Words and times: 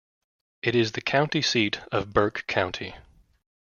It 0.63 0.75
is 0.75 0.93
the 0.93 1.01
county 1.01 1.43
seat 1.43 1.79
of 1.91 2.11
Burke 2.11 2.47
County. 2.47 2.95